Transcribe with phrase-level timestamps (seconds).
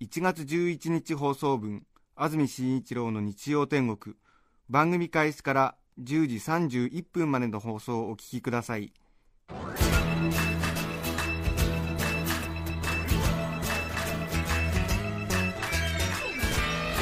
[0.00, 4.16] 1月11日放送分安住紳一郎の日曜天国。
[4.68, 8.92] 番組開始から10時31分までの放送をお聞きください。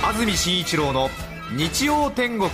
[0.04, 1.08] 安住紳一郎の
[1.56, 2.50] 日曜天国。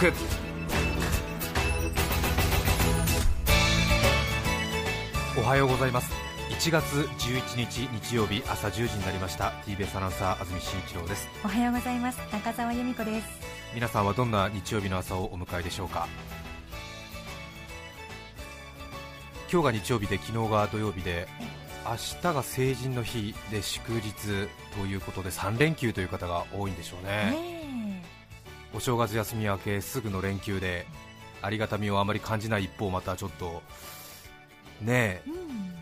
[5.37, 6.18] おはようございます。
[6.59, 9.53] 1月11日日曜日朝10時になりました。
[9.65, 11.29] TBS アナウンサー安住紳一郎です。
[11.45, 12.19] おはようございます。
[12.33, 13.29] 中澤由美子です。
[13.77, 16.09] 皆さんはどんな日曜日の朝をお迎えでしょうか？
[19.53, 21.29] 今日が日曜日で昨日が土曜日で
[21.87, 24.13] 明日が成人の日で祝日
[24.77, 27.31] ということで3連休という方が多いんでしょうね。
[27.31, 28.03] ね
[28.75, 30.89] お正月休み明けすぐの連休で
[31.41, 33.63] ありがたみをあまり感じない一方またちょっと
[34.83, 35.31] ねええ。
[35.31, 35.78] うん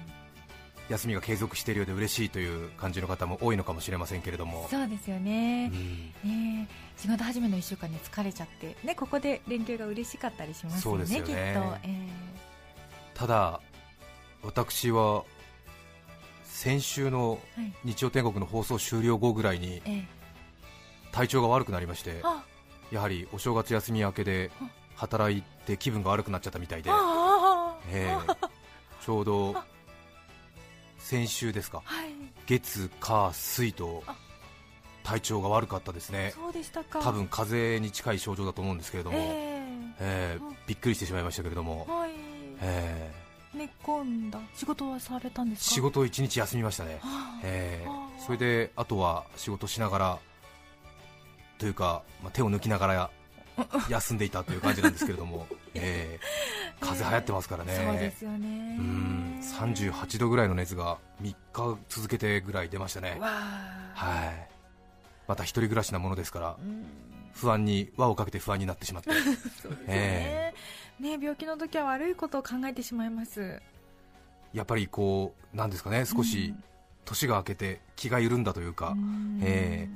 [0.89, 5.71] 休みが継続しているようで嬉しいという感じの方も多いのかもしれませんけれども、そうですよね。
[6.25, 6.31] うん。
[6.31, 11.17] ね仕事始めの1週間に疲れちゃってねここで連休が嬉しかったりしますよねよね。
[11.17, 11.33] きっと、
[11.85, 12.09] え
[13.15, 13.61] ただ
[14.43, 15.25] 私は
[16.45, 17.39] 先週の
[17.85, 20.05] 日曜天国の放送終了後ぐらいにえー
[21.13, 22.45] 体調が悪くなりましてあ。
[22.91, 24.69] やはりお正月休み明けであ。
[24.97, 26.91] 働いて気分が悪くなっちゃったみたいで、
[27.91, 28.35] ええ。
[29.01, 29.57] ちょうど
[31.07, 31.83] 先週ですか。
[31.85, 32.09] はい。
[32.47, 34.17] 月火水とあ。
[35.05, 36.33] 体調が悪かったですね。
[36.35, 37.01] そうでしたか。
[37.01, 39.21] 多分風邪に近い症状だと思うんですけれども、え
[40.01, 40.37] え。
[40.37, 40.57] えうん。
[40.67, 41.87] びっくりしてしまいましたけれども。
[41.89, 42.11] ー、はい。
[42.61, 43.13] え
[43.55, 43.57] え。
[43.57, 44.41] 寝込んだ。
[44.57, 45.75] 仕事はされたんですか？
[45.77, 47.41] 仕事を一日休みましたね、はあ。
[47.45, 50.19] えーそれであとは仕事しながら
[51.59, 53.11] というか、まあ、手を抜きながら
[53.89, 55.47] 休んでいたという感じなんですけれども、
[55.83, 56.21] ええ
[56.81, 58.77] 風邪流行ってますからね、そうですよね。
[58.79, 59.41] うん。
[59.41, 64.49] 38度ぐらいの熱が3日続けてぐらい出ましたね、はい、
[65.27, 66.87] また一人暮らしなものですからうん。
[67.33, 69.11] 不安に輪をかけて不安になってしまって。
[69.61, 69.85] そうですね。
[69.89, 70.55] え
[71.01, 73.61] ね病気の時は悪いことを考えてしまいます。
[74.53, 76.55] やっぱりこうなんですかね少し
[77.05, 79.41] 年が明けて気が緩んだというか、うん。
[79.43, 79.89] え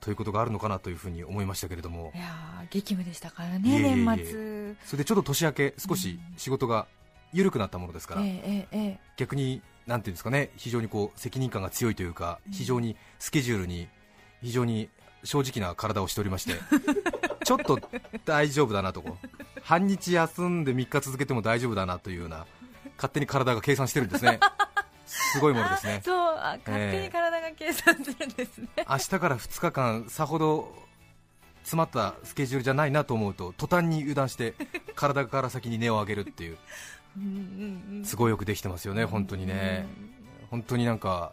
[0.00, 2.12] ということがあるのかなというふうに思いましたけれども。
[2.14, 3.96] いやー激務でしたからいえいねえいえ。
[3.96, 4.76] 年末。
[4.84, 6.86] それでちょっと年明け少し仕事が
[7.32, 8.22] 緩くなったものですから、
[9.16, 13.88] 逆になんていうんですかね非常にこう責任感が強いというか非常にスケジュールに
[14.42, 14.88] 非常に
[15.24, 16.54] 正直な体をしておりまして
[17.44, 17.78] ちょっと
[18.24, 19.02] 大丈夫だなと
[19.62, 22.46] 半日休んで3日続けても大丈夫だなというような
[22.96, 24.40] 勝手に体が計算してるんですね。
[25.06, 26.00] すごいものですね。
[26.06, 27.29] そうあ勝手に体が
[27.60, 30.72] 計算するんですね、明日から2日間さほど
[31.62, 34.54] 詰まったスケジュールじゃないなと思うと途端に油断して
[34.94, 36.58] 体から先に根を上げるっていう。
[37.18, 38.04] うんうんうん。
[38.04, 39.86] すごいよくできてますよね本当にね。
[40.50, 41.32] 本当になんか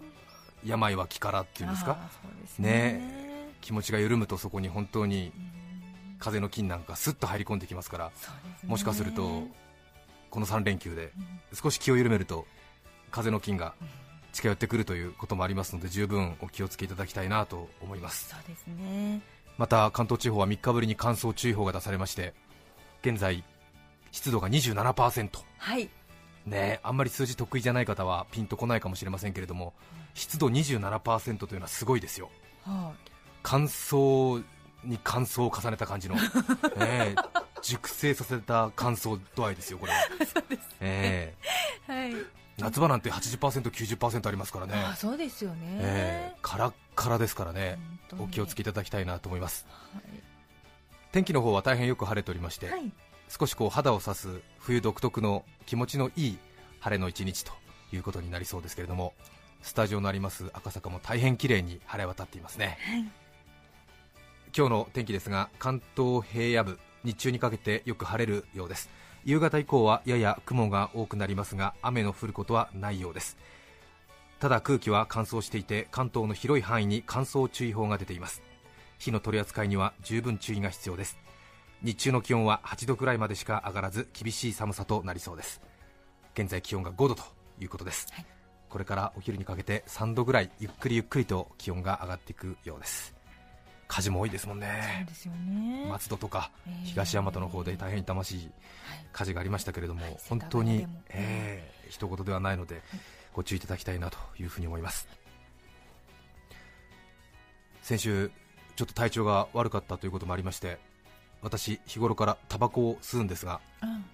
[0.65, 1.91] 病は気からっていうんですか？
[1.91, 3.53] あーそうですね。
[3.61, 8.11] 気持ちが緩むとそこに本当にうん風の菌なんかスッと入り込んできますからね。
[8.65, 9.43] もしかすると
[10.29, 11.13] この3連休で
[11.53, 12.47] 少し気を緩めると
[13.11, 13.75] 風の菌が
[14.33, 18.29] 近寄ってくるということもありますので十分お気をつけいただきたいなと思います。
[18.29, 19.21] そうですね。
[19.57, 22.33] また関東地方は3日ぶりに乾燥注意報が出されまして
[23.01, 23.43] 現在
[24.11, 25.89] 湿度が27%はい。
[26.45, 29.73] ねあんまり数字得意じゃない方はピンとこないかもしれませんけれども
[30.13, 32.29] 湿度27%というのはすごいですよ。
[32.63, 32.93] は
[33.43, 34.43] 乾燥
[34.83, 36.15] に乾燥を重ねた感じの、
[36.79, 37.15] え え
[37.61, 39.99] 熟成させた乾燥度合いですよ、これは、
[40.79, 41.35] え
[41.87, 41.91] え。
[41.91, 42.25] いはい
[42.57, 47.77] 夏場なんて80%、90%ありますからね、あそうですよね、ええカラッカラですからね、
[48.19, 49.67] お気をつけいただきたいなと思います。
[49.93, 50.01] は
[51.11, 52.91] 天気の方は大変よく晴れておりまして、い、はい、
[53.29, 56.37] 少しこう肌を刺す冬独特の気持ちのいい
[56.79, 57.51] 晴れの一日と
[57.91, 59.13] いうことになりそうですけれども
[59.61, 62.77] スタジオのあります赤坂も大変綺麗に晴れ渡っていますね。
[62.81, 63.05] はい。
[64.55, 68.89] 今日の天気ですが関東平野部日中にかけてよく晴れるようです
[69.27, 73.37] 夕方以降はやや雲が多くなりますが雨の降ることはないようです。
[74.39, 78.41] ただ空気は乾燥していて関東の広い範囲に乾燥注意報が出ています。
[78.97, 81.17] 火の取り扱いには十分注意が必要です。
[81.83, 85.61] 日中の気温は8度くらいまでしか上がらず厳しい寒さとなりそうです。
[86.33, 87.23] 現在気温が5度と
[87.59, 88.25] いうことです、はい。
[88.69, 93.16] これからお昼にかけて3度ぐらいゆっくりゆっくりと気温が上がっていくようです
[93.87, 95.87] 火事も多いですもんそうねですよね。
[95.89, 98.51] 松戸とかえー東大和の方で大変痛ましい
[99.13, 100.17] 火事がありましたけれども、はい。
[100.29, 102.81] 本当にえー、一言ではないので、
[103.33, 105.07] ご注意いただきたいなというふうに思います。
[107.81, 108.31] 先週
[108.75, 110.77] ちょっと体調が悪かったということもありまして
[111.41, 114.05] 私日頃からタバコを吸うんですがうん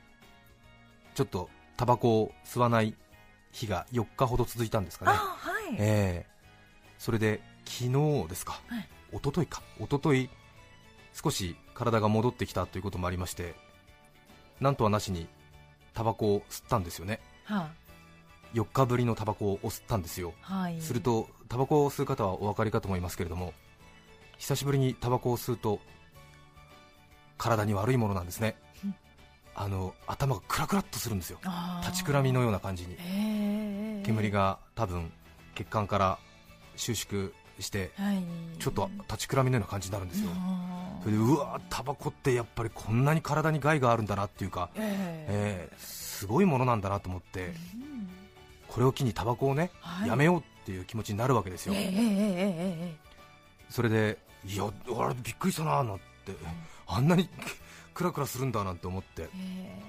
[1.15, 2.95] ちょっとタバコを吸わない
[3.51, 5.75] 日が4日ほど続いたんですかあねはい。
[5.79, 6.27] ええ。
[6.99, 9.61] それで昨日ですか、はい一昨日か。
[9.79, 10.29] 一昨日
[11.13, 13.55] 少し体が戻ってきたということもありまして
[14.59, 15.27] なんとはなしに
[15.93, 17.19] タバコを吸ったんですよね。
[17.43, 17.69] は
[18.53, 20.33] 4日ぶりのタバコを吸ったんですよ。
[20.43, 20.81] あはい。
[20.81, 23.53] するとタバコを吸う方はお分かりかと思いますけれども
[24.37, 25.79] 久しぶりにタバコを吸うと
[27.37, 28.55] 体に悪いものなんですね。
[28.83, 28.95] うん。
[29.55, 31.39] あの頭がクラクラっとするんですよ。
[31.81, 32.95] 立ちくらみのような感じに。
[34.03, 35.11] 煙が多分
[35.55, 36.19] 血管から
[36.75, 37.31] 収縮
[37.63, 38.23] してはい。
[38.59, 40.29] ちょっと立ちくらみのような感じになるんですよ。
[41.01, 45.75] それでうわータバコってやっぱりこんなに体に害があるんだなっていうか、ええ。
[45.75, 48.09] ーすごいものなんだなと思ってえうん。
[48.67, 50.09] これを機にタバコをねはい。
[50.09, 51.73] やめようっていう気持ちになるわけですよ。
[51.73, 52.95] ええええええ
[53.69, 56.03] それでいやあれびっくりしたなーなんて
[56.87, 57.27] あんなに
[57.93, 59.23] クラクラするんだなんて思って。
[59.23, 59.29] え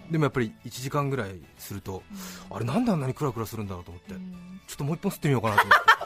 [0.08, 0.12] え。
[0.12, 2.02] でもやっぱり1時間ぐらいすると
[2.50, 4.14] あれなんであんなにクラクラするんだろうと思って。
[4.14, 4.60] うん。
[4.66, 6.03] ちょっともう一本吸ってみようかなと思って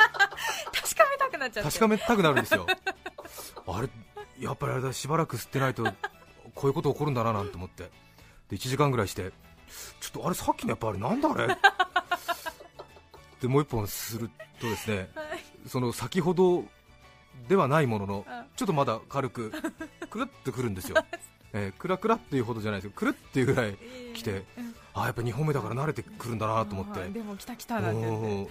[1.39, 1.71] くなっちゃって。
[1.71, 2.67] 確かめたくなるんですよ。
[3.67, 3.89] あれ
[4.39, 5.85] やっぱりあれだしばらく吸ってないと
[6.55, 7.91] こういうこと起こるんだななんて思って。
[8.49, 9.33] で1時間ぐらいして
[10.01, 11.49] ちょっとあれさっきのやっぱあれなんだあれ？
[13.41, 14.31] でもう一本する
[14.61, 15.69] とですねはい。
[15.69, 16.65] その先ほど
[17.49, 19.53] ではないもののあちょっとまだ軽く
[20.11, 20.97] くるってくるんですよ、
[21.53, 22.93] えー、クラクラっていうほどじゃないですよ。
[22.95, 23.77] くるっていうぐらい
[24.15, 24.75] 来てうん。
[24.95, 27.09] あやっぱ2本目だから慣れてくるんだなと思って。
[27.09, 28.49] でも来た来たいやでも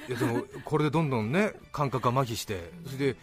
[0.63, 3.15] これでどんどんね感覚が麻痺してそれで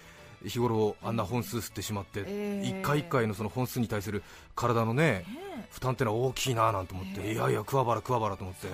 [0.44, 2.80] 日頃あんな本数吸ってしまってえー。
[2.80, 4.22] 一回一回のその本数に対する
[4.54, 7.34] 体のねね負担ってのは大きいななんて思ってえー。
[7.34, 8.68] いやいや桑原桑原と思って。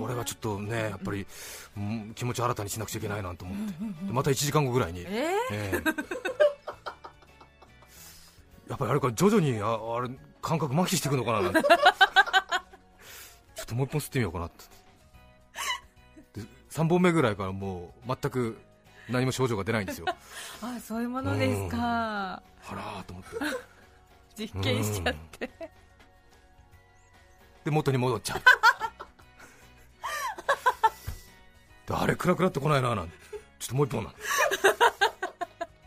[0.00, 1.24] これはちょっとねやっぱり
[1.76, 3.74] うん気持ち新たにしなくちゃいけないなと思って。
[4.12, 5.80] また1時間後ぐらいにえええや
[8.78, 10.08] っぱりあれから徐々にああれ
[10.40, 11.60] 感覚麻痺していくのかななんて。
[13.56, 14.50] ちょっともう一本吸ってみようかなっ
[16.32, 16.40] て。
[16.40, 18.56] で3本目ぐらいからもう全く
[19.08, 20.06] 何も症状が出ないんですよ。
[20.06, 20.14] ー
[20.78, 21.78] あそういうものですか。
[21.80, 23.30] あらーと思って。
[24.36, 25.50] 実験しちゃって。
[27.64, 28.42] で元に戻っちゃう。
[31.88, 33.16] であれクラクラってこないななんて。
[33.58, 34.14] ちょっともう一本なん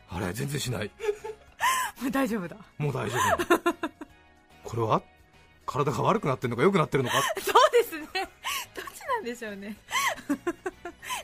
[0.09, 0.91] あれ全然しない
[2.01, 2.57] も う大丈夫だ。
[2.77, 3.74] もう大丈夫
[4.63, 5.01] これは？
[5.65, 7.21] 体が悪くなってるのか良くなってるのか？
[7.42, 8.07] そうですね。
[8.75, 9.75] どっちなんでしょうね。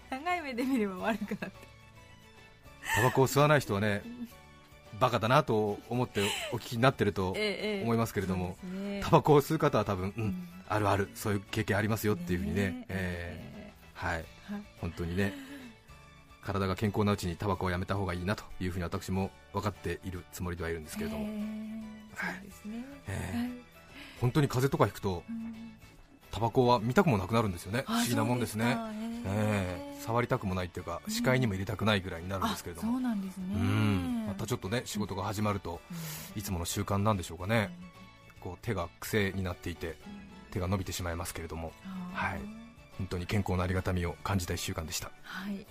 [0.09, 1.68] 長い目で見れば悪くなって。
[2.95, 4.01] タバコを吸わない人はね
[5.00, 6.21] バカだなと思って
[6.53, 9.01] お聞きになってるとええ思いますけれども、そうですね。
[9.03, 10.27] タバコを吸う方は多分、う、うん。
[10.27, 14.25] んあるあるそういう経験ありますよっていうふうにねねえーはい。
[14.50, 14.63] えはい。
[14.79, 15.33] 本当にね
[16.47, 22.85] 体が健康なうちにタバコをやめた方がいいなというふうに私も分かっているつもりではいるんですけれども、ええそうですね。
[23.07, 23.49] ええはい。
[24.21, 25.73] 本当に風邪とかひくとうん。
[26.31, 27.83] タバコは見たくもなくなるんですよね。
[27.85, 28.77] 不あ思議なもんですね。
[29.25, 33.43] ええ触りたくもないっていうか視界にも入れたくないぐらいになるんですけれどあそもうなんですね。
[33.53, 34.25] うん。
[34.27, 35.81] またちょっとね仕事が始まると
[36.38, 37.77] いつもの習慣なんでしょうかね。
[38.39, 39.98] こう手が癖になっていて
[40.51, 41.74] 手が伸びてしまいますけれども。
[42.13, 42.39] はい。
[42.98, 45.12] 本当に健康のありがたみを感じた1週間でした。
[45.24, 45.65] はい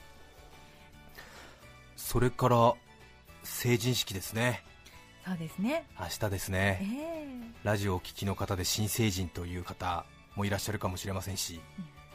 [1.97, 2.75] それから
[3.43, 4.63] 成人式ですね。
[5.25, 5.87] そうですね。
[5.99, 6.81] 明日ですえね。
[6.83, 10.05] えラジオをお聞きの方で新成人という方
[10.37, 11.61] もいらっしゃるかもしれませんし、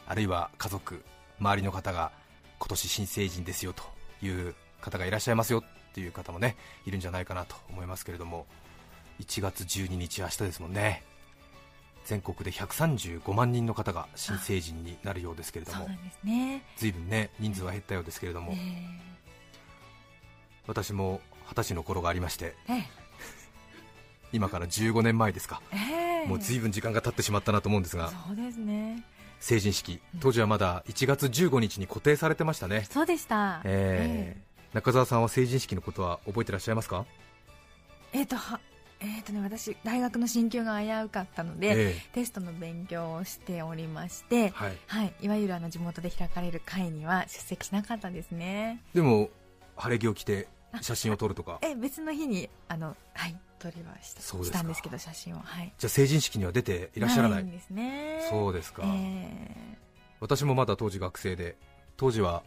[0.07, 1.03] あるいは家族
[1.39, 2.11] 周りの方が
[2.59, 3.83] 今年新成人ですよと
[4.25, 8.45] いう方がいらっしゃいますよっていう方もねいるんじゃないかなと思いますけれども
[9.19, 11.03] 1月12日明日ですもんね。
[12.05, 17.29] 全国で135万人の方が新成人になるようですけれどもそうなんね。
[17.39, 19.11] 人数は減ったようですけれども、え
[20.71, 22.85] 私も二十歳の頃がありましてええ。
[24.33, 26.23] 今から15年前ですか、ええ。
[26.23, 29.03] えもう随分時間が経ってしまったなと思うんですがそうですね。
[29.39, 33.61] 成人式当時はまだ1月15日に固定されてましたね、そうでした。
[33.63, 37.05] えー中澤さんは成人式のことは覚えてらっしゃいますか、
[38.13, 38.61] ええっとは
[39.01, 48.81] えっとね私大学の進級が危うかったので、えテストの勉強をしておりましてーはい、はい、いわゆるあの地元で開かれる会には出席しなかったですね。
[48.93, 49.29] でも
[49.75, 50.47] 晴れ着を着て
[50.81, 51.59] 写真を撮るとか。
[51.63, 55.39] え別の日にあのはい撮りはしたしたんですけど写真を。
[55.39, 55.73] はい。
[55.77, 57.43] じゃあ成人式には出ていらっしゃらない。
[57.43, 58.27] んですね。
[58.29, 59.77] そうですか、え
[60.19, 61.57] 私もまだ当時学生で
[61.97, 62.43] 当時は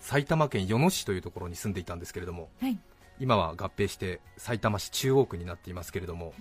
[0.00, 2.78] 埼玉県与野市というところに住んでいたんですけれどもはい。
[3.18, 6.34] 今は合併して埼玉市中央区になっていますけれども、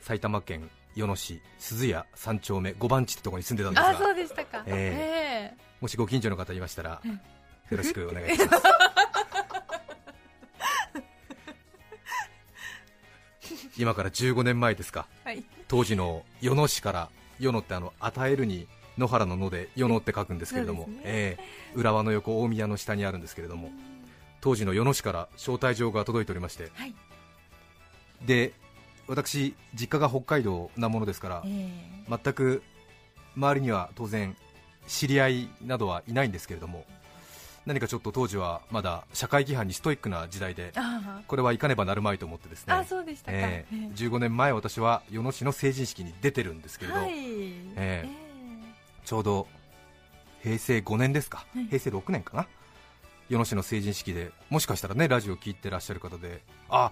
[0.00, 4.62] 埼玉県与野市鈴谷三丁目5番地ってところに住んでたんですあそうがでしたか。
[4.66, 5.70] ええ。
[5.80, 7.12] もしご近所の方いましたらうん。
[7.12, 7.20] よ
[7.76, 8.62] ろしくお願いします
[13.78, 15.06] 今から15年前ですか。
[15.24, 15.44] えはい。
[15.68, 17.08] 当時の与野市から
[17.38, 18.66] 与野ってあの与えるに
[18.98, 21.00] 野原の野で与野って書くんですけれども、ね。
[21.04, 23.70] ええ浦和の横大宮の下にあるんですけれども
[24.40, 26.94] 当時の与野市から招待状が届いておりましてはい。
[28.26, 28.52] で
[29.06, 31.48] 私実家が北海道なものですからえ
[32.08, 32.18] え。
[32.22, 32.62] 全く
[33.36, 34.36] 周りには当然
[34.88, 36.84] 知り合いなどはいないんですけれども
[37.66, 42.72] 何かちょっと当時はまだ社会規範にストイックな時代であこれはいかねばなるまいと思ってですね。
[42.72, 43.38] ああそうでしたか。
[43.38, 43.74] ええ。
[43.74, 43.94] ええ。
[43.94, 47.10] 15年前私は与野市の成人式に出てるんですけれど、はい。
[47.76, 48.08] え
[49.04, 49.46] ちょうど
[50.42, 51.66] 平成5年ですか、はい。
[51.66, 52.46] 平成6年かな。
[53.28, 56.90] 与野市の成人式でもしかしたらねラジオ聞いてらっしゃる方であ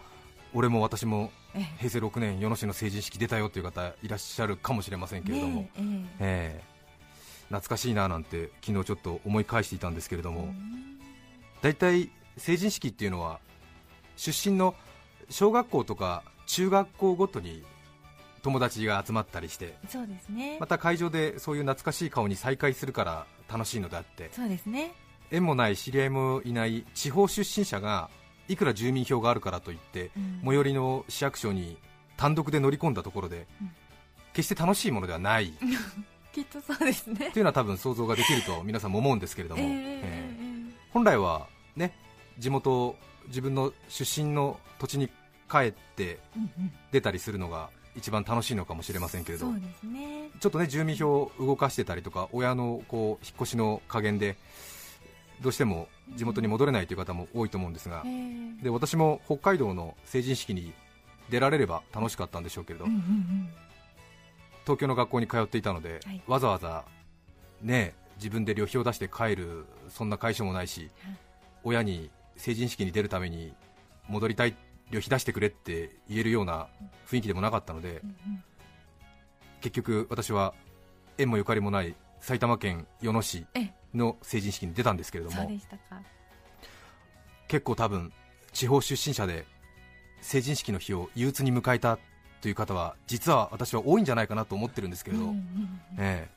[0.55, 1.63] 俺も私もええ。
[1.79, 6.07] 平成6年与野市の成人式出たよという方いらっしゃるかもしれませんけれども、ねえええ。
[6.21, 6.78] ええ
[7.49, 10.53] 懐かしいななんて昨日ちょっと思い返していたんですけれども、
[11.63, 13.41] 大体成人式っていうのは
[14.17, 14.75] 出身の
[15.31, 17.63] 小学校とか中学校ごとに
[18.43, 20.59] 友達が集まったりしてそうですね。
[20.61, 24.31] また会場でそういう懐かしい顔に再会するから楽しいのであって。
[24.33, 24.93] そうですね。
[25.31, 28.09] 縁もない知り合いもいない地方出身者が
[28.49, 30.41] いくら住民票があるからといってうん。
[30.45, 31.79] 最寄りの市役所に
[32.17, 33.71] 単独で乗り込んだところでうん。
[34.33, 35.53] 決して楽しいものではない
[36.39, 37.31] きっとそうですね。
[37.33, 40.01] というのは多分想像ができると皆さんも思うんですけれども、ええええ。
[40.05, 41.93] え本来はね
[42.39, 45.09] 地元自分の出身の土地に
[45.51, 46.21] 帰って
[46.93, 50.31] 出たりするのが一番楽しいのかもしれませんけれどね。
[50.41, 54.37] ちょっとね住民票を動かしてたりとか親のこう引っ越しの加減で
[55.41, 58.03] どうしても地元に戻れないという方も多いと思うんですが。
[58.07, 58.09] え
[58.61, 58.63] え。
[58.63, 60.73] で私も北海道の成人式に
[61.31, 62.85] 出られれば楽しかったんでしょうけれど。
[62.85, 63.51] うんうんうん
[64.69, 66.23] 東京の学校に通っていたので、はい。
[66.27, 66.85] わざわざ
[67.63, 71.17] ね自分で旅費を出して帰るそんな会社もないし、はい。
[71.65, 73.55] 親に成人式に出るために
[74.09, 74.55] 戻りたい
[74.91, 76.67] 旅費出してくれって言えるような
[77.07, 78.45] 雰囲気でもなかったので、うんうん。
[79.63, 80.53] 結局私は
[81.17, 83.75] 縁もゆかりもない埼玉県与野市ええ。
[83.95, 85.51] の成人式に出たんですけれども
[87.49, 88.13] 結構多分
[88.53, 89.47] 地方出身者で
[90.21, 91.99] 成人式の日を憂鬱に迎えた
[92.41, 95.35] という方は実は私は多いんじゃないかなと思ってるんですけれど、
[95.99, 96.29] え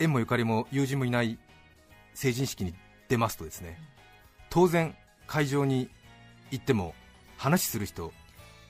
[0.00, 0.04] え。
[0.04, 1.38] 縁もゆかりも友人もいない
[2.14, 2.74] 成人式に
[3.08, 3.78] 出ますとですね
[4.50, 4.94] 当然
[5.26, 5.88] 会場に
[6.50, 6.94] 行っても
[7.36, 8.12] 話する人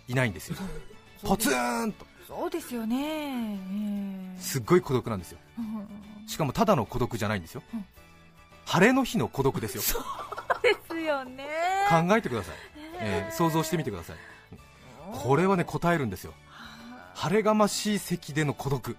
[0.08, 0.56] いないんですよ。
[1.22, 2.06] ポツンと。
[2.26, 3.54] そうですよね。
[4.34, 4.40] ええ。
[4.40, 5.38] すっごい孤独なんですよ。
[5.58, 6.28] うん。
[6.28, 7.84] しかもただの孤独じゃないんですよ、うん。
[8.64, 9.82] 晴れの日の孤独ですよ。
[10.62, 11.46] ですよね。
[11.88, 12.56] 考えてください、
[13.00, 14.16] ええ想像してみてください
[15.12, 16.32] これはね答えるんですよ。
[16.48, 17.10] はあ。
[17.14, 18.96] 晴れがましい席での孤独。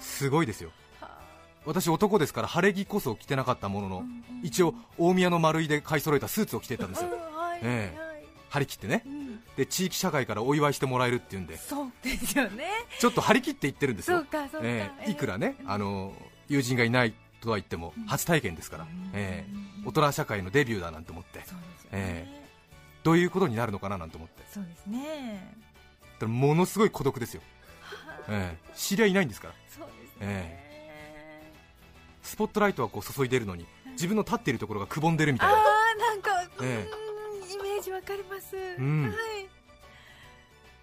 [0.00, 0.70] すごいですよ。
[1.00, 1.18] はあ。
[1.64, 4.24] 私男ですから晴れ着こそ着てなかったものの、うんうん。
[4.42, 8.24] 一応大宮の丸いで買い揃えたスーツを着てたんですよ、うんはいええはい。
[8.50, 9.02] 張り切ってね。
[9.04, 9.40] うん。
[9.56, 11.56] で地域社会からお祝いしてもらえるっていうんで。
[11.56, 12.64] そうですよね。
[12.98, 14.24] ちょっと張り切って言ってるんですよ。
[14.62, 15.10] ええ。
[15.10, 15.70] いくらね、うん。
[15.70, 16.12] あの
[16.48, 18.04] 友人がいないとは言ってもうん。
[18.04, 19.86] 初体験ですから、うんええ。
[19.86, 21.40] 大人社会のデビューだなんて思って。
[21.46, 21.90] そうですよね。
[21.92, 22.35] え
[23.06, 24.42] どういうことになるのかななんて思って。
[24.52, 25.54] そうですね。
[26.14, 27.42] だからものすごい孤独ですよ、
[28.28, 28.72] ええ。
[28.74, 29.54] 知り合いいないんですから。
[29.68, 30.16] そうですね。
[30.22, 31.52] え
[32.24, 35.60] スポットライトはこう注いでるのに自分の立っているところがくぼんでるみたあいな。
[35.60, 35.62] あ
[35.94, 36.88] なんかえ
[37.44, 38.56] うんイメージわかります。
[38.56, 39.04] ん。
[39.04, 39.14] はい。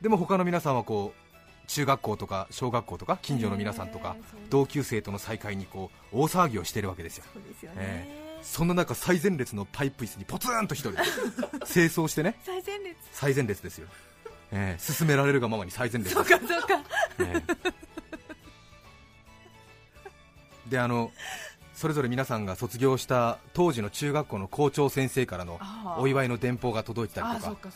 [0.01, 4.15] でも他の皆さんはこう中学校とか小学校とか近所の皆さんとか
[4.49, 7.25] 同級生との再会にこう大騒ぎをしているわけですよ。
[7.33, 10.91] そうですよえねそんな中最前列のパイプ椅子にポツンと一人。
[10.91, 10.97] で
[11.65, 12.39] 清掃してね。
[12.43, 12.97] 最前列。
[13.11, 13.87] 最前列ですよ、
[14.51, 16.13] ええ進められるがままに最前列。
[16.13, 16.83] そうかそうか。
[17.19, 17.41] え
[20.67, 20.69] え。
[20.69, 21.11] であの
[21.73, 25.59] それぞれ皆さんが卒業した当時の中学校の校長先生からの
[25.97, 27.69] お祝いの電報が届いてたりとか。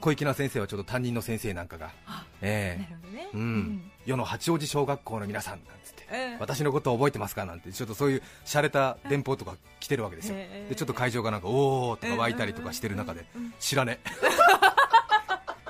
[0.00, 2.82] 小粋な先生はちょっと担任の先生なんかが、あええ。
[2.82, 3.28] なるほどね。
[3.32, 3.90] うん。
[4.04, 6.01] 世の八王子小学校の皆さんなんつって。
[6.01, 6.01] うん
[6.38, 7.44] 私のことを覚えてますか？
[7.44, 10.36] なんてちょっとそういう洒落た電報とか来てるわけですよ。
[10.36, 13.24] でちょっと会場がなんかおーとか湧いたりとかしてる中で
[13.58, 14.00] 知らね。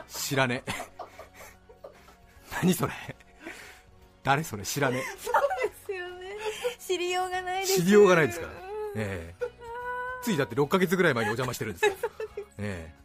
[0.08, 0.62] 知らね。
[2.62, 2.92] 何それ？
[4.22, 4.64] 誰それ？
[4.64, 4.96] 知らね。
[4.99, 5.02] で
[5.87, 6.37] すよね。
[6.78, 7.80] 知りようがないです。
[7.80, 8.52] 知りようがないですから。
[8.52, 8.58] うん。
[8.96, 9.44] ええ
[10.22, 11.92] ついだって6ヶ月ぐらい前にお邪魔してるんですよ。
[12.58, 13.02] ええ。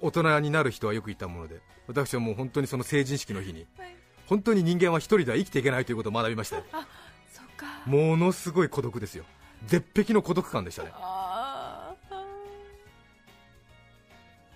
[0.00, 3.96] 大人になる人はよく言ったもので私はもう本当にその成人式の日にはい。
[4.26, 6.64] 本当に人間は一人では生きていけないということを学びましたよ。
[6.72, 6.86] あ
[7.32, 7.66] そうか。
[7.86, 9.24] ものすごい孤独ですよ。
[9.66, 10.92] 絶壁の孤独感でしたね。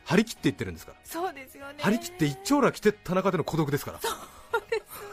[0.04, 0.98] 張り切って言ってるんですから。
[1.04, 1.76] そうですよね。
[1.78, 3.98] 張り切って一丁羅着て田中での孤独ですから。
[3.98, 4.02] ね
[4.70, 5.11] でま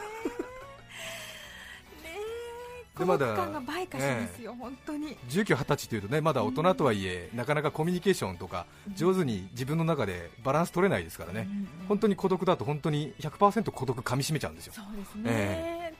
[3.06, 8.66] だ孤独感が倍化しますよ、本当に19、20歳というとねまだ大人とはいえ、なかなかコミュニケーションとか
[8.96, 11.48] 上手に自分の中でバランス取れないですからね、
[11.88, 14.74] 本当に孤独だと本当に100%孤独噛みしめちゃうんですよ。
[14.74, 15.94] そうですね、え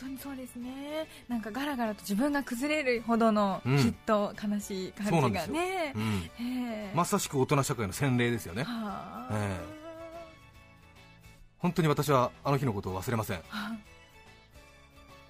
[0.00, 1.06] 本当にそうですね。
[1.28, 5.92] なんかガラガラと自分が崩れるほどの、うんきっと悲しい感じがね。
[5.94, 6.92] うんええ。
[6.94, 8.66] まさしく大人社会の洗礼ですよね、
[11.58, 13.76] 本当に私はあの日のことを忘れません、はあ。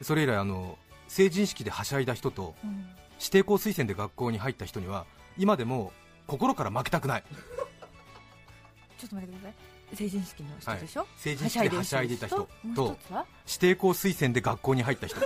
[0.02, 0.78] それ以来あの
[1.14, 2.86] 成人式ではしゃいだ人とうん。
[3.20, 5.06] 指定校推薦で学校に入った人には
[5.38, 5.92] 今でも
[6.26, 7.22] 心から負けたくない、
[8.98, 9.54] ちょっと待ってくださ
[9.92, 9.96] い。
[9.96, 11.08] 成人式の人でしょ、はい。
[11.16, 12.98] 成人式ではしゃいでいた人と
[13.46, 15.20] 指定校推薦で学校に入った人。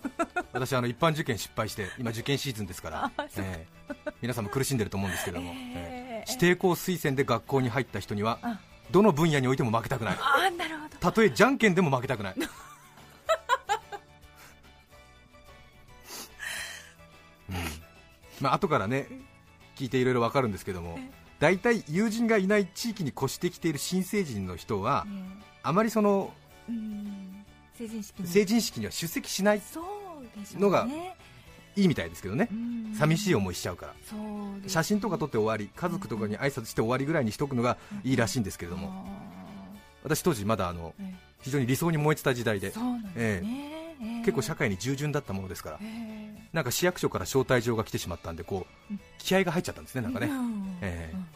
[0.54, 4.12] 私あの一般受験失敗して今受験シーズンですからええ。
[4.22, 5.58] 皆さんも苦しんでると思うんですけども、ええ。
[5.58, 6.30] ええ。
[6.30, 8.58] 指定校推薦で学校に入った人にはあ。
[8.90, 10.16] どの分野においても負けたくない。
[10.18, 10.96] ああなるほど。
[10.96, 12.34] たとえじゃんけんでも負けたくない
[17.50, 17.56] うん。
[18.40, 19.08] まあ後からね
[19.76, 25.22] 聞いていろいろ分かるんですけどもえ大体友人がいない地域に越してきている新成人の人はね
[25.62, 26.32] あまりその
[26.68, 27.44] うん。
[27.76, 28.26] 成人式に。
[28.26, 29.62] 成人式には出席しない
[30.58, 30.86] のが
[31.76, 32.48] いいみたいですけどね。
[32.50, 32.94] うん。
[32.94, 33.92] 寂しい思いしちゃうから。
[33.92, 33.98] ね。
[34.66, 39.04] 写真とか撮って終わり家族とかに挨拶して終わりぐらいにしとくのがいいらしいんですけれども。
[39.06, 39.26] あ
[40.04, 40.94] 私当時まだあの
[41.42, 42.68] 非常に理想に燃えてた時代で。
[42.68, 43.75] ですね、ええ
[44.20, 45.78] 結構社会に従順だったものですから。
[45.80, 49.00] ええなんか市役所から招待状が来てしまったんでこううん。
[49.18, 50.26] 気合が入っちゃったんですねなんかね。
[50.26, 50.78] うん。
[50.80, 51.26] ええうん。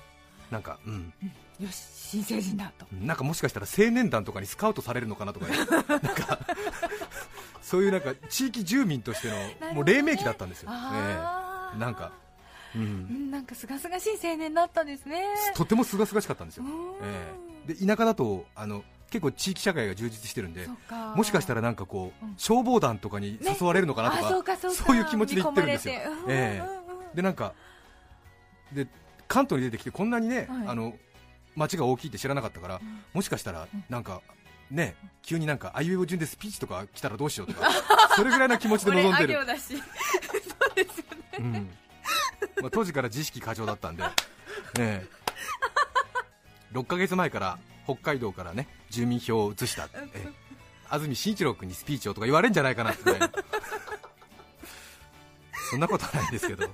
[0.51, 1.13] なんかうん。
[1.59, 2.87] よし新成人だと。
[2.93, 5.47] なんかもしかしたら青年団とかにスカウトされるのかなとか
[5.89, 6.39] なんか
[7.61, 11.75] そういうなんか地域住民としてのもう黎明期だったんですよ、あー。
[11.75, 11.79] ええ。
[11.79, 12.13] なんか、
[12.75, 12.85] う、うん
[13.29, 15.25] んなんかすがすがしい青年だったんですね。
[15.55, 16.71] とても清々しかったんですよ、うん。
[17.03, 17.35] え
[17.69, 17.75] え。
[17.75, 20.69] で田舎だとあの結構地域社会が充実してるんで
[21.17, 22.35] もしかしたらなんかこう、うん。
[22.39, 25.95] 消防団とかに誘われるのかなとか,、あそういう気持ちで言ってるんですよ。
[26.29, 26.81] えうんうんうん
[27.15, 27.55] でなんか
[28.73, 28.87] で
[29.27, 30.69] 関東に出てきてこんなにね、はい。
[30.69, 30.95] あの
[31.57, 32.81] 町が大きいって知らなかったから、ん。
[33.13, 34.23] もしかしたらなんか
[34.71, 37.69] ね急になんかあいうえお順でスピーチとか来たらどうしようとか
[38.15, 41.39] それぐらいな気持ちで臨んでる、そうですよね。
[41.39, 41.71] うん。
[42.63, 44.09] まあ、当時から自意識過剰だったんで、ね
[44.79, 45.07] え、
[46.73, 50.29] 6ヶ月前から北海道からね住民票を移した、ええ。
[50.89, 53.29] 安住紳一郎君にスピーチをとか言われるんじゃないかなってぐらいの
[55.71, 56.67] そんなことはないんですけど。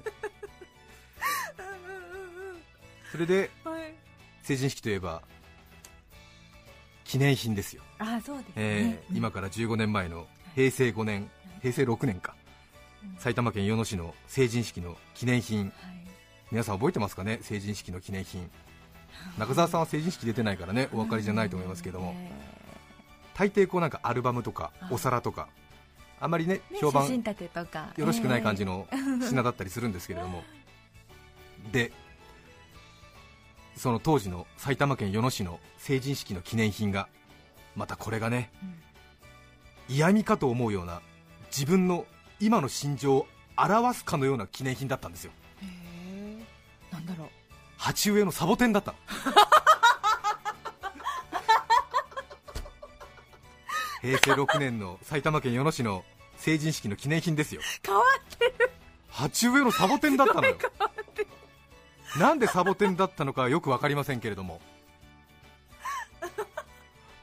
[3.13, 3.95] それではい。
[4.43, 5.23] 成人式といえば
[7.05, 12.35] 記念品ですよ、あそうですね、えー今から15年前の平成5年平成6年か。
[13.05, 13.17] うん。
[13.19, 15.67] 埼玉県与野市の成人式の記念品。
[15.67, 15.73] はい。
[16.51, 17.39] 皆さん覚えてますかね？
[17.43, 18.51] 成人式の記念品
[19.39, 22.15] 中澤さんは成人式出てないからねお分かりじゃないと思いますけども。
[22.17, 22.31] え。
[23.35, 24.89] 大抵こうなんかアルバムとかあ。
[24.91, 25.49] お皿とか
[26.21, 28.89] あまりね評判よろしくない感じの
[29.29, 30.43] 品だったりするんですけれども。
[31.73, 31.93] で
[33.77, 37.09] その当時の埼玉県与野市の成人式の記念品が
[37.75, 38.51] またこれがね
[39.89, 41.03] 嫌味かと思うような
[41.49, 42.07] 自分の
[42.41, 45.33] 今の心情を表すかのような記念品だったんですよ。
[46.91, 47.29] なんだろう
[47.87, 48.99] 鉢植えのサボテンだったの。
[54.03, 56.05] 平成6年の埼玉県与野市の
[56.37, 57.61] 成人式の記念品ですよ。
[57.85, 58.03] 変わ
[59.09, 60.57] 鉢植えのサボテンだったのよ。
[62.19, 64.61] なんでサボテンだったのかはよく分かりませんけれども。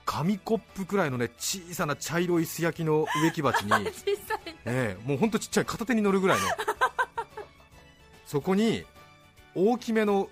[0.05, 4.55] 紙コップくらいのね小さな茶色い素焼きの植木鉢に、 小さい。
[4.63, 6.47] ええもうほんとちっちゃい片手に乗るぐらいの。
[8.25, 8.85] そこに
[9.55, 10.29] 大きめの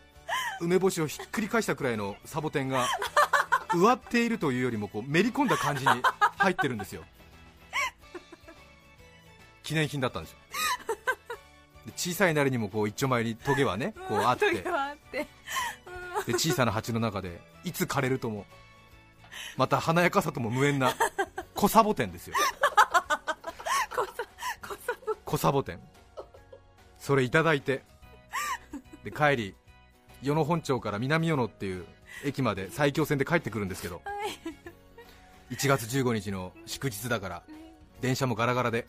[0.61, 2.87] 梅干しをひっくり返したくらいのサボテンが
[3.73, 5.91] 植わっているというよりもこうめり込んだ感じに
[6.37, 7.03] 入ってるんですよ。
[9.63, 10.37] 記念品だったんですよ。
[11.85, 14.51] で小さいなりにもこう一丁前にトゲはねこうあって。
[16.25, 18.45] で小さな鉢の中でいつ枯れるとも
[19.57, 20.93] また華やかさとも無縁な
[21.55, 22.35] 小サボテンですよ。
[25.25, 25.81] 小サボテン。
[26.99, 27.83] それいただいて。
[29.03, 29.55] で帰り
[30.21, 31.85] 与野本町から南与野っていう
[32.23, 34.01] 駅まで埼京線で帰ってくるんですけど、
[35.51, 37.43] 1月15日の祝日だから
[38.01, 38.87] 電車もガラガラで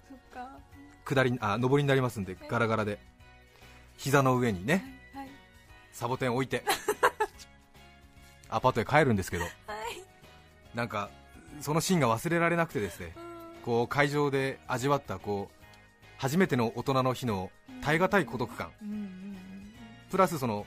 [1.04, 2.98] 下りあ上りになりますんでガラガラで
[3.96, 5.28] 膝の上にねはい
[5.92, 6.64] サボテン置いて
[8.48, 9.52] アパートへ帰るんですけどはい。
[10.74, 11.10] なんか
[11.60, 13.14] そのシーンが忘れられなくてですね
[13.64, 15.64] こう会場で味わったこう
[16.18, 17.50] 初めての大人の日の
[17.82, 18.70] 耐え難い孤独感。
[20.10, 20.66] プラスその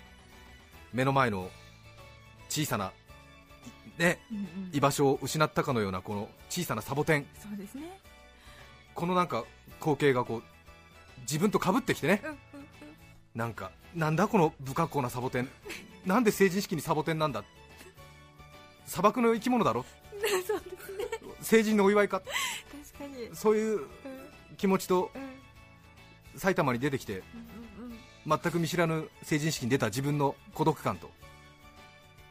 [0.95, 1.49] 目の前の
[2.47, 2.93] 小さな、
[3.97, 4.45] いね、うんうん。
[4.73, 7.25] 居場所を失ったかのようなこの小さなサボテン。
[7.37, 7.99] そうですね。
[8.93, 9.43] このなんか
[9.81, 10.43] 光景がこう
[11.21, 12.21] 自分と被ってきてね。
[12.23, 12.37] うんうん
[13.35, 15.49] なんかなんだこの不格好なサボテン。
[16.05, 17.43] なんで成人式にサボテンなんだ。
[18.85, 19.85] 砂漠の生き物だろ。
[20.13, 21.05] う んそうですね。
[21.41, 22.21] 成人のお祝いか。
[22.21, 22.31] 確
[22.97, 23.23] かに。
[23.25, 23.81] うんそういう
[24.55, 26.39] 気持ちとうん。
[26.39, 27.54] 埼玉に出てきてうんうん
[28.27, 31.09] 全く見知らぬ成人式に出た自分の孤独感と。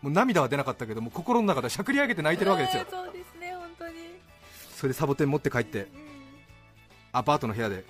[0.03, 2.85] もう涙は出なかったけども心の中でしゃくり上げて泣いてるわけですよ。
[2.91, 3.95] そうですね本当に。
[4.75, 5.89] それでサボテン持って帰ってうん。
[7.13, 7.85] アパートの部屋で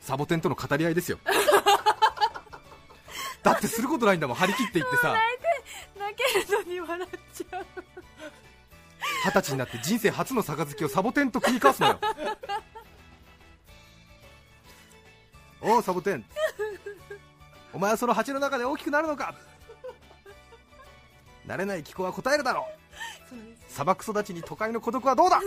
[0.00, 1.18] サボテンとの語り合いですよ。
[3.42, 5.16] だってすることないんだもん張り切っていってさ。
[5.98, 7.66] 泣けるのに笑っちゃう。
[9.24, 12.00] 二十歳になって人生初の杯をサボテンと繰り交わすのよ。
[15.76, 16.24] おうサボテン
[17.74, 19.34] お前はその鉢の中で大きくなるのか。
[21.46, 22.66] 慣れない気候は答えるだろ
[23.28, 23.38] そう。
[23.68, 25.40] 砂漠育ちに都会の孤独はどうだ。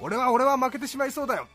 [0.00, 1.48] 俺は俺は負けてしまいそうだよ。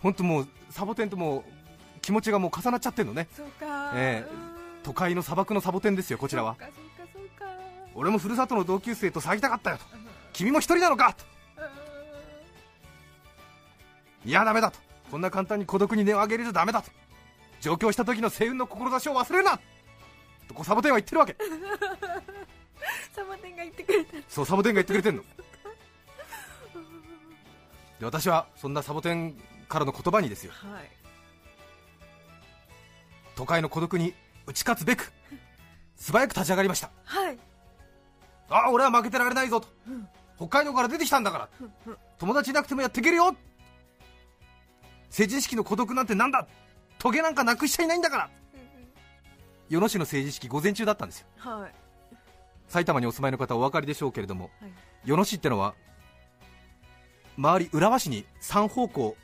[0.00, 3.28] 本当もうサボテンともう気持ちがもう重なっちゃってんのね。
[3.36, 3.92] そうか。
[3.94, 4.32] ええ。
[4.32, 4.50] うん
[4.82, 6.56] 都会の砂漠のサボテンですよこちらは。
[7.94, 9.84] 俺もふるさとの同級生と騒ぎたかったよと。
[9.92, 10.06] うん。
[10.32, 11.24] 君も一人なのかと。
[14.24, 14.30] うん。
[14.30, 14.78] いやダメだと。
[15.10, 16.90] こんな簡単に孤独に根を上げるとダメだと
[17.60, 19.60] 上京した時の星雲の志を忘れるな。
[20.48, 21.36] とこうサボテンは言ってるわけ。
[23.14, 25.22] サボテンが言ってくれたそうサボテンが言ってくれてんの。
[27.98, 29.34] で私はそんなサボテン
[29.68, 30.52] からの言葉にですよ。
[30.52, 30.90] はい。
[33.36, 34.14] 都会の孤独に
[34.46, 35.12] 打ち勝つべく
[35.96, 36.90] 素早く立ち上がりました。
[37.04, 37.38] はい。
[38.48, 39.68] ああ俺は負けてられないぞと。
[39.86, 40.08] うん。
[40.36, 41.48] 北海道から出てきたんだから。
[41.60, 41.98] うんうん。
[42.18, 43.36] 友達いなくてもやっていけるよ。
[45.10, 46.46] 成人式の孤独なんてなんだ
[47.00, 48.30] トゲなんかなくしちゃいないんだから。
[49.70, 51.26] 与野市の成人式午前中だったんですよ。
[51.38, 51.72] はい。
[52.68, 54.72] 埼玉にお住まいの方はお分かりでしょうけれどもはい。
[55.06, 55.74] 与野市ってのは
[57.36, 59.16] 周り浦和市に3方向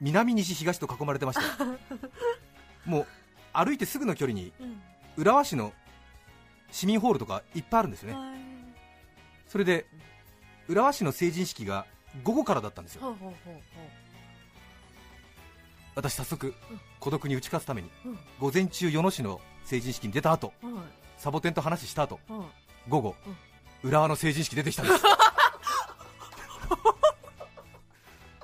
[0.00, 1.64] 南西東と囲まれてまして
[2.88, 3.06] もう
[3.52, 4.80] 歩いてすぐの距離にうん。
[5.16, 5.72] 浦和市の
[6.70, 8.14] 市民ホールとかいっぱいあるんですよね。
[8.14, 8.38] はい。
[9.48, 9.86] それで
[10.68, 11.86] 浦和市の成人式が
[12.22, 13.02] 午後からだったんですよ。
[13.02, 13.62] ほうほうほう
[15.94, 16.80] 私早速うん。
[17.00, 17.90] 孤独に打ち勝つために
[18.40, 20.52] 午前中与野市の成人式に出た後
[21.18, 22.40] サボテンと話した後はい
[22.88, 23.14] 午後、
[23.82, 25.02] 浦和の成人式出てきたんです。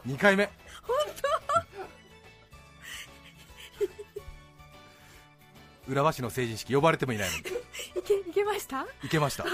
[0.07, 0.49] 2回目。
[5.89, 7.41] 浦和市の成人式呼ばれてもいないのに。
[7.41, 7.43] い
[8.03, 8.87] けいけました？
[9.03, 9.45] 行けました。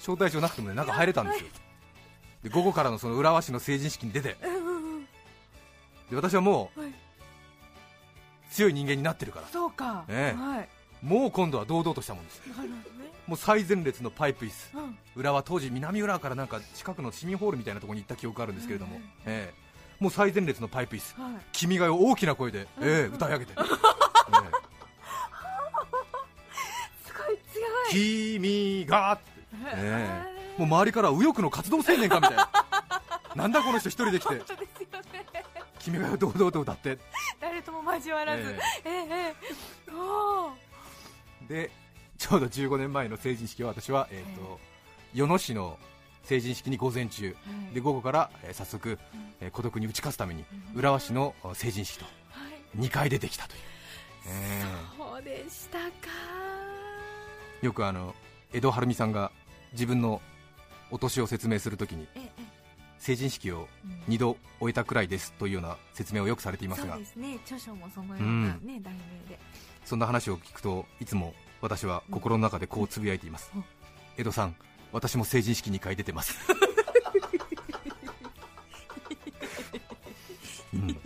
[0.00, 1.46] 招待状なくてもね中入れたんですよ。
[2.42, 4.36] で午後からのその浦和市の成人式に出て。
[6.10, 6.87] で私はもはい。
[6.87, 6.87] う
[8.58, 9.46] 強い人間になってるから。
[9.46, 10.04] そうか。
[10.08, 10.36] ええ。
[10.36, 10.68] はい。
[11.00, 12.42] もう今度は堂々としたもんです。
[12.48, 12.54] ね。
[13.28, 14.76] もう最前列のパイプ椅子。
[14.76, 14.98] うん。
[15.14, 20.02] 浦和当時南浦和からなんか近くの市民ホールみたいなところに行った記憶があるんですけれども、うんええ。
[20.02, 21.20] もう最前列のパイプ椅子。
[21.20, 21.32] はい。
[21.52, 23.62] 君が大きな声で、ええ歌い上げて、 え
[27.04, 28.34] すごい強えい。
[28.34, 30.24] 君がって、へえ。
[30.56, 32.50] えもう周りから右翼の活動青年かみたいな。
[33.36, 34.34] なんだこの人一人で来て
[35.90, 36.98] 君が堂々と歌って。
[37.40, 38.42] 誰とも交わらず。
[38.84, 38.90] ええ。
[38.92, 41.48] えー。
[41.48, 41.70] で
[42.18, 44.60] ちょうど15年前の成人式は私は、えーと
[45.14, 45.78] 与野市の
[46.24, 47.28] 成人式に午前中。
[47.28, 47.30] は
[47.70, 48.98] いで午後から、えー早速、
[49.40, 52.10] えー孤独に打ち勝つために浦和市のあ成人式とは
[52.76, 52.78] い。
[52.78, 53.60] 2回出てきたという、
[54.26, 54.62] え
[54.98, 55.88] そうでしたか。
[57.62, 58.14] ーよくあの
[58.52, 59.32] 江戸晴美さんが
[59.72, 60.20] 自分の
[60.90, 62.47] お年を説明するときにええ
[62.98, 64.14] 成人式をうん。
[64.14, 66.94] 2度終えたくらいですというような説明をよくされていますが。
[66.94, 67.38] そうですね。
[67.44, 69.38] 著書もそのようなね、題名で。
[69.84, 73.64] そんな話を聞くといつも私は心の中でこうつぶやいています、うん。
[74.16, 74.54] 江戸さん
[74.92, 76.36] 私も成人式2回出てます、
[80.74, 81.00] うん。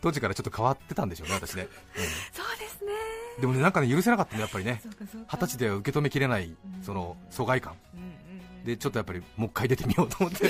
[0.00, 1.68] 当時からちょっと変わってたんでしょうね私ね、
[2.32, 2.92] そうですね。
[3.36, 4.80] うんでもねなんかね許せなかったねやっぱりね。
[5.30, 6.82] 二十歳では受け止めきれないうん。
[6.82, 7.74] その疎外感。
[7.94, 8.25] うんうんうん
[8.66, 10.48] でちょっとやっぱりもう一回出てみようと思って。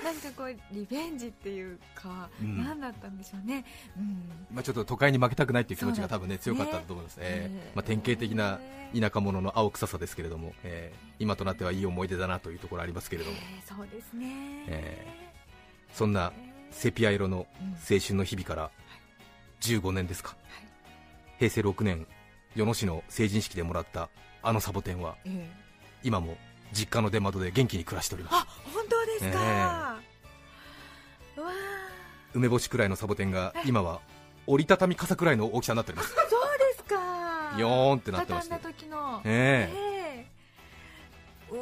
[0.00, 2.64] なんかこうリベンジっていうか、うん。
[2.64, 3.64] 何だったんでしょうね、
[3.96, 8.58] うん、まあちょっと都会に負けたくないっていう気持ちが多分ね強かったと思います、えねーまあ、典型的な
[8.98, 15.06] 田舎者の青臭さですけれども、えー今となってはいい思い出だなというところありますけれども、えーそうですね、え
[15.92, 16.32] そんな
[16.70, 17.46] セピア色の
[17.90, 18.70] 青春の日々から
[19.60, 20.34] 15年ですか、
[21.38, 22.06] 平成6年
[22.54, 24.08] 与野市の成人式でもらった
[24.42, 25.69] あのサボテンはええ
[26.02, 26.36] 今も
[26.72, 28.34] 実家の出窓で元気に暮らしております。
[28.34, 29.98] あ本当ですか、
[31.36, 31.40] う
[32.34, 34.00] 梅干しくらいのサボテンが今は
[34.46, 36.14] 折りたたみ傘くらいの大きさになっております。
[36.14, 37.56] そうですか。
[37.58, 39.20] ヨーンってなってまして畳んだ時の。
[39.24, 40.26] ええ。
[40.26, 40.26] え
[41.50, 41.56] お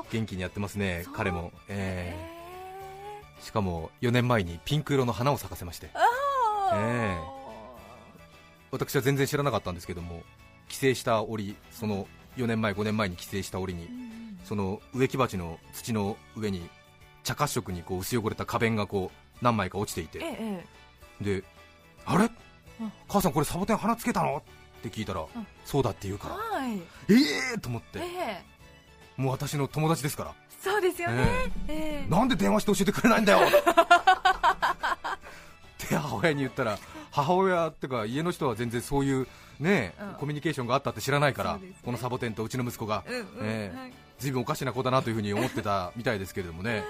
[0.00, 2.38] お元気にやってますね彼も、ええ。
[3.40, 5.90] えしかも4年前にピンク色の花を咲かせまして。
[5.94, 6.78] あー。
[6.78, 7.38] え
[8.70, 10.22] 私は全然知らなかったんですけども
[10.68, 12.06] 帰省した折その
[12.38, 13.88] 4年前5年前に帰省した折に
[14.44, 16.68] その植木鉢の土の上に
[17.24, 20.18] 茶褐色にこう薄汚れた花弁がこう何枚か落ちていて。
[20.22, 20.78] ええ
[21.20, 21.42] で
[22.06, 22.30] あれ、
[22.80, 22.92] うん。
[23.08, 24.36] 母さんこれサボテン花つけたの？
[24.38, 24.42] っ
[24.82, 25.26] て聞いたら、ん。
[25.64, 26.34] そうだって言うから。
[26.36, 26.76] はい。
[26.76, 26.80] え
[27.54, 27.98] えー、と思って。
[27.98, 28.44] ええ。
[29.20, 30.34] もう私の友達ですから。
[30.62, 31.26] そうですよね。
[31.68, 32.10] ええ。
[32.10, 33.40] なんで電話して教えてくれないんだよ
[35.96, 36.78] 母親に言ったら
[37.10, 39.26] 母親ってか家の人は全然そういう
[39.60, 40.14] ね、うん。
[40.14, 41.72] コミュニケーションがあったって知らないから、ね。
[41.84, 43.04] このサボテンとうちの息子が
[44.18, 46.84] 随分おかしな子だなというふうに思ってたみたいですけれどもね。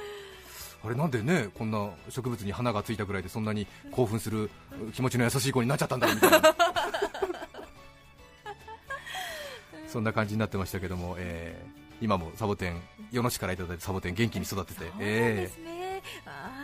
[0.85, 4.49] あれなんでねこんな植物に花がついたぐらいでそんなに興奮する
[4.93, 6.55] 気持ちの優しい子になっちゃったんだみたいな。
[9.89, 12.81] そんな感じになってましたけども、えー今もサボテン
[13.11, 16.03] 与野市からいただいたサボテン元気に育てて、そうですね。
[16.27, 16.58] あー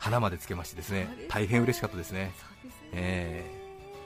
[0.00, 2.32] 花までつけましてですね大変嬉しかったですね。
[2.92, 3.44] え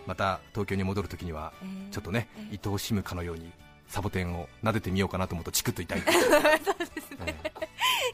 [0.07, 1.93] また東京に戻るときにはええ。
[1.93, 2.59] ちょっとねええ。
[2.63, 3.51] 愛おしむかのように
[3.89, 7.19] サボテンを撫でてみようかなと思うとチクッと痛い、 そうですね。
[7.27, 7.65] えー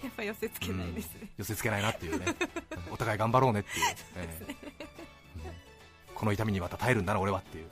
[0.03, 1.29] やっぱ寄せつけないですね。
[1.37, 2.27] 寄せつけないなっていうね。
[2.91, 3.85] お互い頑張ろうねっていう、
[4.17, 4.55] ええ。
[5.45, 5.53] うん。
[6.15, 7.65] この痛みにまた耐えるんだな俺はっていう。
[7.67, 7.71] ね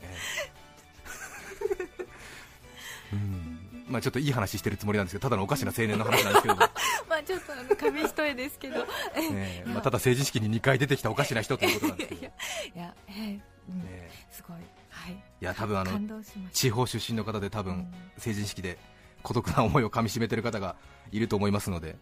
[3.12, 3.57] うん
[3.88, 6.54] まあちょっといい話してるつもりなんですけどただのおかしな青年の話なんですけど。
[6.54, 6.60] も、
[7.08, 8.86] まあちょっとあの紙一重ですけど。
[9.14, 12.30] ええまあ、ただ成人式に2回出てきたおかしな人ということなんですけど、 いや
[12.74, 13.40] いやええうん。
[13.86, 14.10] ええ。
[14.30, 14.56] すごい。
[14.90, 15.12] はい。
[15.12, 16.22] いや多分あの
[16.52, 17.94] 地方出身の方で多分うん。
[18.18, 18.78] 成人式で
[19.22, 20.76] 孤独な思いをかみしめてる方が
[21.10, 21.96] いると思いますので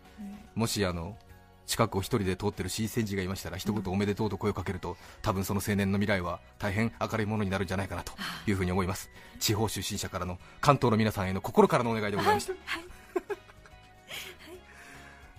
[0.54, 1.16] もしあの
[1.66, 8.12] 近くを一人で通ってる新鮮人がいましたら一言おめでとうと声をかけると多分その青年の未来は大変明るいものになるんじゃないかなと
[8.46, 9.10] いうふうに思います。
[9.40, 12.54] 地方出身者からの関東の皆さんへの心からのお願いでございました、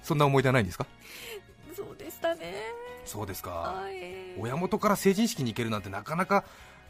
[0.04, 0.86] そんな思い出はないんですか？
[1.76, 2.56] そうでしたね。
[3.06, 3.52] そうですか。
[3.52, 4.40] はい。
[4.40, 6.44] 親元から成人式に行けるなんてなかなか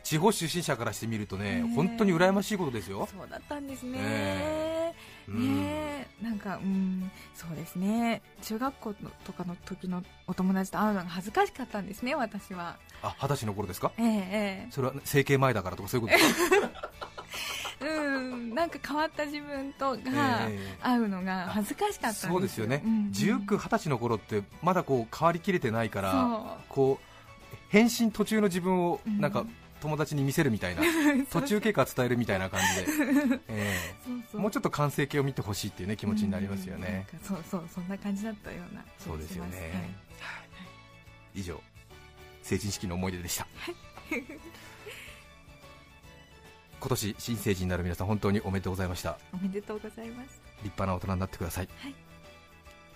[0.03, 3.07] 地方出身者からしてみるとね本当に羨ましいことですよ。
[3.11, 4.76] そうだったんですねえ
[5.27, 5.57] うん。
[5.63, 8.21] ねえなんかうんそうですね。
[8.41, 12.77] 中学校のとかの時のお友達と会うのが恥ずかしかったんですね私は。
[13.03, 13.91] あ二十歳の頃ですか？
[13.97, 16.17] えええそれは整形前だからとかそういうこと？
[16.17, 16.81] ですか
[17.81, 19.99] えうんなんか変わった自分とがえ
[20.49, 20.77] え。
[20.81, 22.31] 会うのが恥ずかしかったんですよ。
[22.31, 22.91] そうですよね、うん。
[23.13, 29.19] 19、20歳の頃ってまだこう変わりきれてないからそこう変身途中の自分をうん。
[29.21, 29.45] なんか
[29.81, 30.81] 友達に見せるみたいな、
[31.31, 33.39] 途中経過伝えるみたいな感じで、
[34.37, 40.41] もうちょっと完成形を見てほしいっていうね気持ちになりますよね、そうそうそんな感じだったような気そうですよね、は
[41.35, 41.39] い。
[41.39, 41.61] 以上
[42.41, 43.47] 成人式の思い出でした。
[46.79, 49.17] 今年新成人になる皆さん本当におめでとうございました。
[49.33, 50.39] おめでとうございます。
[50.63, 51.95] 立派な大人になってください、はい。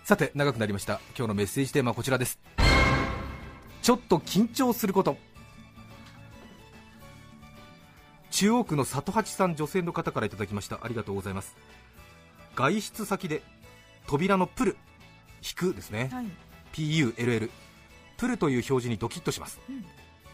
[0.03, 1.01] さて長くなりました。
[1.17, 2.39] 今日のメッセージテーマはこちらです。
[3.81, 5.17] ちょっと緊張すること
[8.41, 10.79] 中央区の里八さん女性の方からいただきました。
[10.81, 11.55] ありがとうございます。
[12.55, 13.43] 外出先で
[14.07, 14.77] 扉のプル
[15.43, 16.25] 引くですね、はい。
[16.73, 17.51] PULL
[18.17, 19.85] プルという表示にドキッとします、うん。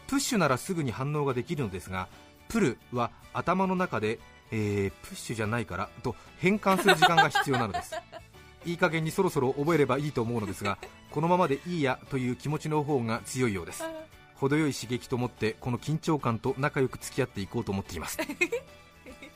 [0.06, 2.08] プッシュならすぐに反応ができるのですが
[2.48, 4.20] プルは頭の中で、
[4.52, 7.94] えープッシュじゃないからと変換する時間が必要なのです。
[8.64, 10.78] いい加減にそろそろ覚えればいいと思うのですが
[11.10, 13.84] このままでいいやという気持ちの方が強いようです
[14.38, 18.18] 程よい刺激と思ってこの緊張感と仲良く付き合っていこうと思っています。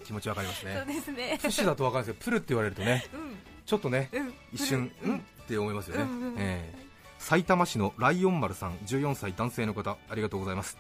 [0.05, 1.39] 気持ちわかりますそうねですね。
[1.41, 3.37] プッシュだとわかるんですけどプルって言われるとねうん。
[3.65, 6.87] ちょっとねうん一瞬ううんんって思いますよね、うんうんええ。
[7.19, 10.79] 埼玉市のライオン丸さん14歳男性の方ありがとうございます。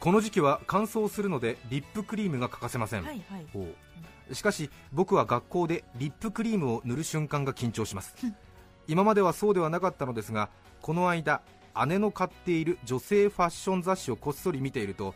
[0.00, 4.34] この時期は乾燥するのでリップクリームが欠かせません、はいはい。
[4.34, 8.14] しかし僕は学校でリップクリームを塗る瞬間が緊張します。
[8.86, 10.48] 今まではそうではなかったのですが
[10.80, 11.42] この間
[11.86, 15.14] 姉の買っている女性ファッション雑誌をこっそり見ていると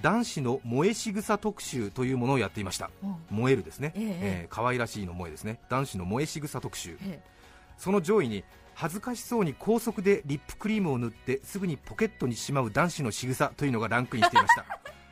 [0.00, 2.90] 男子の萌え仕草特集というものをやっていました。
[3.02, 3.16] うん。
[3.30, 4.04] 燃えるですね、ええ
[4.42, 5.60] えー可愛らしいの萌えですね。
[5.68, 6.98] 男子の萌え仕草特集。
[7.02, 7.22] え
[7.78, 14.64] その上位に恥ずかしそうに高速でリップクリームを塗ってすぐにポケットにしまう男子の仕草というのがランクインしていました。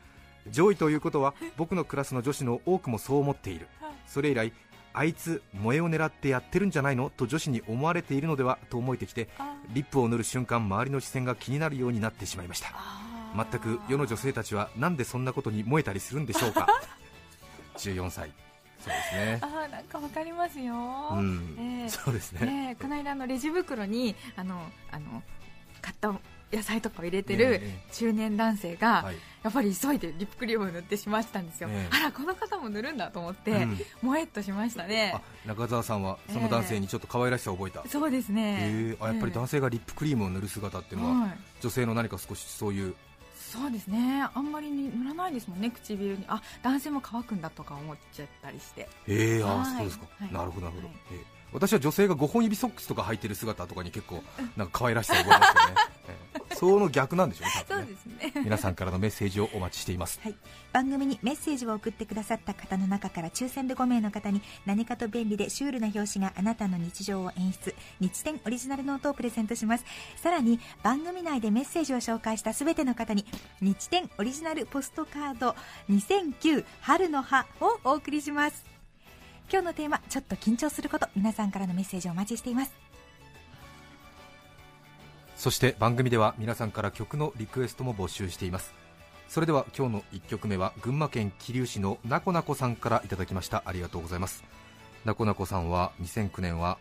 [0.51, 3.67] 上位ということは僕のクラスの女子の多くもそう思っている。
[4.05, 4.53] それ以来
[4.93, 7.09] あいつ萌えを狙ってやってるんじゃないの？
[7.09, 8.59] と女子に思われているのでは？
[8.69, 12.67] と思えてきてあリップを塗る瞬間周りの視線が気になるようになってしまいました。
[13.35, 16.67] 全く世の女性たちはなんでそんなことに燃えたりするんでしょうか？
[17.77, 18.31] 14歳。
[18.79, 19.39] そうですね。
[19.41, 20.73] あーなんかわかりますよ、
[21.13, 22.75] うん、ええそうですね。
[22.81, 25.23] この間あのレジ袋にあのあの
[25.83, 26.13] 買った
[26.51, 29.15] 野菜とかを入れてるえ中年男性が、はい。
[29.43, 31.95] やっぱり急いでリップクリームを塗ってしまったんですよ、ええ。
[31.97, 33.79] あらこの方も塗るんだと思って、うん。
[34.01, 35.13] もえっとしましたね。
[35.15, 38.97] あ中澤さんはその男性にちょっと可愛らしさを覚えた、そうですね、え。
[38.99, 41.37] ーあやっぱり男性がリップクリームを塗る姿っていうのは、はい。
[41.59, 42.95] 女性の何か少しそういう
[43.35, 44.27] そうですね。
[44.33, 46.25] あんまりに塗らないですもんね唇に。
[46.27, 48.87] あ男性も乾くんだとか思っちゃったりして。
[49.07, 49.39] え。
[49.43, 50.33] ー、あそうですか、はい。
[50.33, 50.97] なるほどなるほど、はい。
[51.11, 54.23] えー私は女性が5本指ソックスとか履いてる姿とかに結構
[54.57, 55.75] なんか可愛らしさを覚えますよね、
[56.07, 58.41] えーその逆なんでしょうね多そうですね。
[58.43, 60.19] 皆さんからのメッセージをお待ちしています。
[60.23, 60.35] はい、
[60.71, 67.75] 番組にメッセージを送ってくださった方の中から抽選で5名の方に何かと便利でシュールな表紙があなたの日常を演出。
[67.99, 69.85] 日展オリジナルノートをプレゼントします。
[70.15, 73.25] さらに番組内でメッセージを紹介した全ての方に
[73.61, 75.55] 日展オリジナルポストカード
[75.89, 78.72] 2009春の葉をお送りします
[79.51, 82.73] 今日のテーマちょっと緊張すること皆さんからのメッセージをお待ちしています。
[85.35, 88.73] そして番組では皆さんから曲のリクエストも募集しています。
[89.27, 93.63] それでは今日の1曲目は群馬県桐生市のなこなこさんからいただきました。
[93.65, 94.43] ありがとうございます。
[95.05, 96.77] なこなこさんは2009年は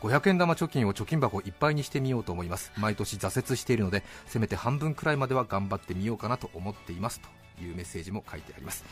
[0.00, 2.72] 500円玉貯金を貯金箱いっぱいにしてみようと思います。
[2.76, 7.20] 毎年挫折しているのでせめて半分くらいまでは頑張ってみようかなと思っています。
[7.58, 8.84] というメッセージも書いてあります。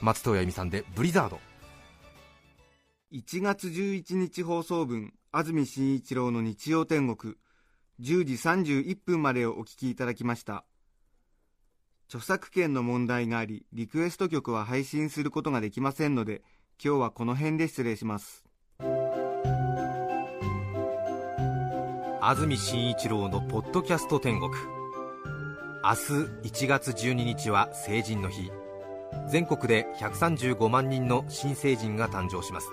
[0.00, 1.40] 松任谷由実さんでブリザード。
[3.12, 7.34] 1月11日放送分安住紳一郎の日曜天国。
[8.00, 10.64] 10時31分までをお聞きいただきました。
[12.06, 16.42] 著作権の問題がありリクエスト曲は配信することができませんので
[16.82, 18.44] 今日はこの辺で失礼します。
[22.20, 24.52] 安住紳一郎のポッドキャスト天国。
[24.52, 28.52] 明日1月12日は成人の日。
[29.28, 32.68] 全国で135万人の新成人が誕生します。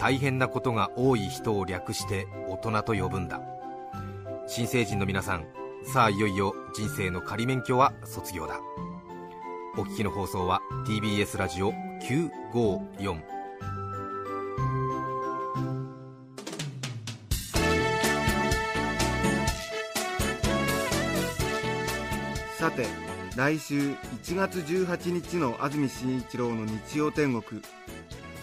[0.00, 3.42] 大変なことが多い人を略して大人と呼ぶんだ。
[4.46, 5.44] 新成人の皆さん
[5.84, 8.60] さあいよいよ人生の仮免許は卒業だ。
[9.76, 13.20] お聞きの放送は TBS ラジオ954
[22.58, 22.86] さて
[23.36, 27.60] 来週1月18日の安住紳一郎の日曜天国。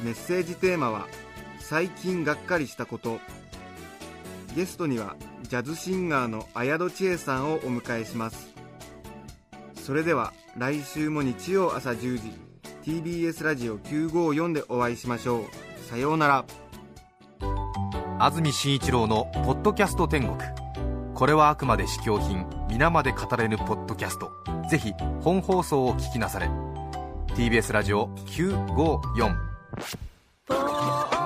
[0.03, 1.07] メッセージテーマは
[1.69, 3.19] 「最近がっかりしたこと」
[4.55, 8.53] ゲストにはジャズシンガーの綾戸千恵さんをお迎えします。
[9.75, 12.33] それでは来週も日曜朝10時
[12.83, 15.89] TBS ラジオ954でお会いしましょう。
[15.89, 16.45] さようなら。
[18.19, 20.37] 安住紳一郎の「ポッドキャスト天国」
[21.13, 24.31] これはあくまで試供品皆まで語れぬポッドキャスト。
[24.69, 26.49] ぜひ本放送を聞きなされ。
[27.35, 31.16] TBS ラジオ954